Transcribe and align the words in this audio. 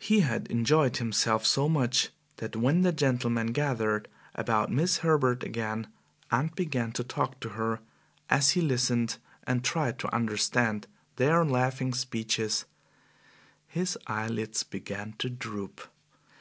He 0.00 0.22
had 0.22 0.48
enjoyed 0.48 0.96
himself 0.96 1.46
so 1.46 1.68
much 1.68 2.08
that 2.38 2.56
when 2.56 2.80
the 2.80 2.90
gentlemen 2.90 3.52
gathered 3.52 4.08
about 4.34 4.72
Miss 4.72 4.98
Herbert 5.06 5.44
again 5.44 5.86
and 6.32 6.52
began 6.56 6.90
to 6.94 7.04
talk 7.04 7.38
to 7.38 7.50
her, 7.50 7.78
as 8.28 8.50
he 8.50 8.60
listened 8.60 9.18
and 9.44 9.62
tried 9.62 10.00
to 10.00 10.12
understand 10.12 10.88
their 11.14 11.44
laughing 11.44 11.94
speeches, 11.94 12.64
his 13.68 13.96
eyelids 14.08 14.64
began 14.64 15.12
to 15.18 15.30
droop. 15.30 15.80